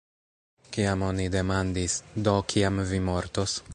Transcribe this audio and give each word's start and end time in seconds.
Kiam 0.77 1.03
oni 1.07 1.27
demandis, 1.35 1.99
"Do, 2.29 2.35
kiam 2.55 2.81
vi 2.93 3.03
mortos? 3.11 3.59